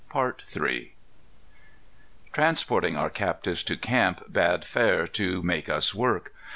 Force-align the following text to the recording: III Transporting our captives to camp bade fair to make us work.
III 0.15 0.95
Transporting 2.33 2.97
our 2.97 3.11
captives 3.11 3.61
to 3.61 3.77
camp 3.77 4.33
bade 4.33 4.65
fair 4.65 5.07
to 5.07 5.43
make 5.43 5.69
us 5.69 5.93
work. 5.93 6.33